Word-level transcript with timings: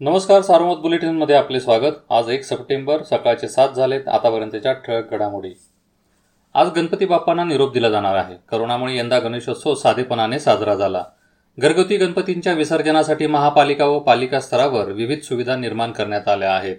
नमस्कार 0.00 0.42
सार्वमत 0.42 0.76
बुलेटिनमध्ये 0.76 1.36
आपले 1.36 1.60
स्वागत. 1.60 1.92
आज 2.10 2.28
एक 2.28 2.44
सप्टेंबर 2.44 3.02
सकाळचे 3.02 3.48
सात 3.48 3.68
झालेत 3.68 4.08
आतापर्यंतच्या 4.08 4.72
ठळक 4.72 5.10
घडामोडी. 5.10 5.52
आज 6.54 6.68
गणपती 6.76 7.04
बाप्पांना 7.04 7.44
निरोप 7.44 7.72
दिला 7.72 7.90
जाणार 7.90 8.16
आहे. 8.16 8.34
करोनामुळे 8.48 8.96
यंदा 8.96 9.18
गणेशोत्सव 9.18 9.74
साधेपणाने 9.74 10.38
साजरा 10.38 10.74
झाला. 10.74 11.04
घरगुती 11.58 11.96
गणपतींच्या 11.96 12.52
विसर्जनासाठी 12.52 13.26
महापालिका 13.26 13.84
व 13.84 13.98
पालिका 13.98 14.40
स्तरावर 14.40 14.84
विविध 14.84 15.20
सुविधा 15.20 15.56
निर्माण 15.56 15.92
करण्यात 15.92 16.28
आल्या 16.28 16.54
आहेत. 16.56 16.76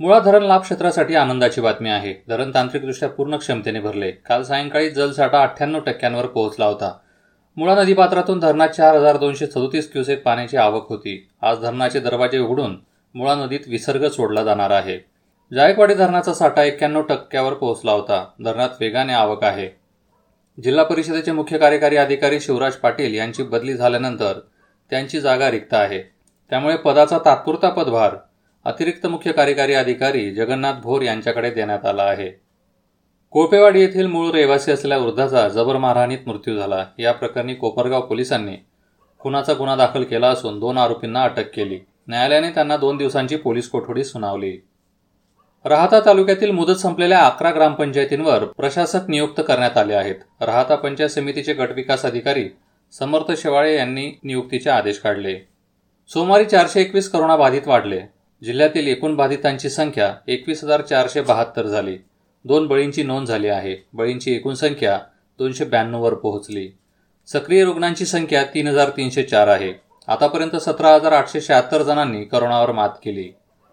मुळा 0.00 0.18
धरण 0.18 0.42
लाभ 0.42 0.60
क्षेत्रासाठी 0.60 1.14
आनंदाची 1.14 1.60
बातमी 1.60 1.90
आहे. 1.90 2.14
धरण 2.28 2.50
तांत्रिकदृष्ट्या 2.54 3.08
पूर्ण 3.08 3.36
क्षमतेने 3.36 3.80
भरले. 3.80 4.10
काल 4.10 4.42
सायंकाळी 4.42 4.90
जलसाठा 4.90 5.42
अठ्ठ्याण्णव 5.42 5.80
टक्क्यांवर 5.80 6.26
पोहोचला 6.26 6.66
होता. 6.66 6.98
मुळा 7.56 7.74
नदीपात्रातून 7.74 8.38
धरणात 8.38 8.68
चार 8.68 8.96
हजार 8.96 9.16
दोनशे 9.16 9.46
सदोतीस 9.46 9.92
क्युसेक 9.92 10.22
पाण्याची 10.22 10.56
आवक 10.56 10.88
होती. 10.88 11.28
आज 11.42 11.58
धरणाचे 11.58 12.00
दरवाजे 12.00 12.38
उघडून 12.38 12.76
मुळा 13.14 13.34
नदीत 13.34 13.60
विसर्ग 13.66 14.08
सोडला 14.08 14.44
जाणार 14.44 14.70
आहे. 14.70 14.98
जायकवाडी 15.52 15.94
धरणाचा 15.94 16.34
साठा 16.34 16.62
एक्क्याण्णव 16.62 17.02
टक्क्यावर 17.02 17.54
पोहोचला 17.54 17.92
होता. 17.92 18.24
धरणात 18.44 18.68
वेगाने 18.80 19.12
आवक 19.12 19.44
आहे. 19.44 19.68
जिल्हा 20.64 20.84
परिषदेचे 20.84 21.32
मुख्य 21.32 21.58
कार्यकारी 21.58 21.96
अधिकारी 21.96 22.40
शिवराज 22.40 22.72
पाटील 22.72 23.14
यांची 23.14 23.42
बदली 23.42 23.74
झाल्यानंतर 23.74 24.38
त्यांची 24.90 25.20
जागा 25.20 25.50
रिक्त 25.50 25.74
आहे. 25.74 26.02
त्यामुळे 26.50 26.76
पदाचा 26.76 27.18
तात्पुरता 27.18 27.68
पदभार 27.68 28.16
अतिरिक्त 28.64 29.06
मुख्य 29.06 29.32
कार्यकारी 29.32 29.74
अधिकारी 29.74 30.30
जगन्नाथ 30.30 30.74
भोर 30.82 31.02
यांच्याकडे 31.02 31.50
देण्यात 31.50 31.86
आला 31.86 32.02
आहे. 32.02 32.43
कोपेवाडी 33.34 33.80
येथील 33.80 34.06
मूळ 34.06 34.30
रहिवासी 34.30 34.72
असलेल्या 34.72 34.98
वृद्धाचा 34.98 35.48
जबर 35.48 35.76
मारहाणीत 35.76 36.18
मृत्यू 36.26 36.56
झाला. 36.56 36.84
या 36.98 37.12
प्रकरणी 37.12 37.54
कोपरगाव 37.54 38.00
पोलिसांनी 38.00 38.56
खुनाचा 39.18 39.52
गुन्हा 39.52 39.76
दाखल 39.76 40.04
केला 40.04 40.28
असून 40.28 40.60
दोन 40.60 40.78
आरोपींना 40.78 41.22
अटक 41.22 41.54
केली. 41.54 41.78
न्यायालयाने 42.08 42.50
त्यांना 42.50 42.76
दोन 42.76 42.96
दिवसांची 42.96 43.36
पोलीस 43.36 43.68
कोठडी 43.68 44.04
सुनावली. 44.04 44.58
राहता 45.64 46.00
तालुक्यातील 46.00 46.50
मुदत 46.50 46.72
संपलेल्या 46.72 47.20
अकरा 47.20 47.50
ग्रामपंचायतींवर 47.50 48.44
प्रशासक 48.44 49.08
नियुक्त 49.08 49.42
करण्यात 49.48 49.76
आले 49.76 49.94
आहेत. 49.94 50.16
राहता 50.40 50.74
पंचायत 50.74 51.10
समितीचे 51.10 51.52
गटविकास 51.52 52.04
अधिकारी 52.04 52.48
समर्थ 52.92 53.32
शेवाळे 53.32 53.76
यांनी 53.76 54.18
नियुक्तीचे 54.24 54.70
आदेश 54.70 54.98
काढले. 54.98 55.48
सोमवारी 56.08 56.44
चारशे 56.44 56.80
एकवीस 56.80 57.10
करोना 57.10 57.36
बाधित 57.36 57.62
वाढले. 57.66 58.00
जिल्ह्यातील 58.44 58.86
एकूण 58.86 59.16
बाधितांची 59.16 59.68
संख्या 59.68 60.14
एकवीस 60.28 60.64
हजार 60.64 60.80
चारशे 60.80 61.20
बहात्तर 61.20 61.66
झाली. 61.66 61.98
दोन 62.44 62.66
बळींची 62.66 63.02
नोंद 63.02 63.26
झाली 63.26 63.48
आहे. 63.48 63.76
बळींची 63.92 64.34
एकूण 64.34 64.54
संख्या 64.54 64.98
दोनशे 65.38 65.64
ब्याण्णववर 65.64 66.14
पोहोचली. 66.14 66.68
सक्रिय 67.26 67.64
रुग्णांची 67.64 68.04
संख्या 68.04 68.44
तीन 68.44 68.66
हजार 68.66 68.88
तीनशे 68.88 69.22
चार 69.22 69.48
आहे. 69.48 69.72
आतापर्यंत 70.08 70.56
सतरा 70.56 70.94
हजार 70.94 71.12
आठशे 71.12 71.40
शहात्तर 71.40 71.82
जणांनी 71.82 72.24
करोनावर 72.24 72.72
मात 72.72 72.88
केली. 73.04 73.28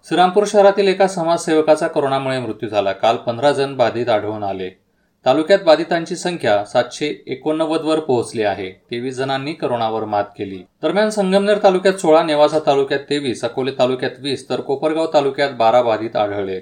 श्रीरामपूर 0.08 0.44
शहरातील 0.48 0.88
एका 0.88 1.08
समाजसेवकाचा 1.08 1.88
करोनामुळे 1.88 2.40
मृत्यू 2.40 2.70
झाला. 2.70 2.92
काल 2.92 3.16
पंधरा 3.16 3.52
जण 3.52 3.76
बाधित 3.76 4.10
आढळून 4.10 4.44
आले. 4.44 4.70
तालुक्यात 5.26 5.60
बाधितांची 5.66 6.16
संख्या 6.16 6.66
सातशे 6.66 7.24
एकोणनव्वद 7.28 7.82
वर 7.82 8.00
पोहोचली 8.00 8.44
आहे. 8.44 8.72
तेवीस 8.72 9.16
जणांनी 9.16 9.54
करोनावर 9.54 10.06
मात 10.06 10.24
केली. 10.24 10.64
दरम्यान 10.84 11.10
संगमनेर 11.10 11.58
तालुक्यात 11.64 11.94
सोळा 11.94 12.24
नेवासा 12.24 12.60
तालुक्यात 12.66 13.00
तेवीस 13.00 13.44
अकोले 13.44 13.72
तालुक्यात 13.80 14.12
वीस 14.20 14.50
तर 14.50 14.62
कोपरगाव 14.62 15.08
तालुक्यात 15.14 15.50
बारा 15.50 15.82
बाधित 15.82 16.16
आढळले. 16.16 16.62